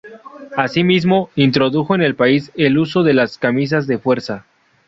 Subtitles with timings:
[0.57, 4.47] Asimismo, introdujo en el país el uso de las camisas de fuerza.